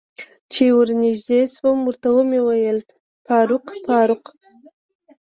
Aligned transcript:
چې 0.51 0.63
ور 0.75 0.89
نږدې 1.03 1.39
شوم 1.53 1.77
ورته 1.83 2.07
مې 2.29 2.39
وویل: 2.45 2.79
فاروق، 3.25 3.65
فاروق. 3.85 4.23